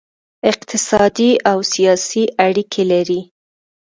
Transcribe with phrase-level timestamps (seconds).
[0.51, 3.21] اقتصادي او سیاسي اړیکې لري